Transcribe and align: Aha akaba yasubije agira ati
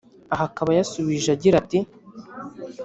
Aha 0.33 0.43
akaba 0.49 0.71
yasubije 0.77 1.29
agira 1.35 1.55
ati 1.61 1.79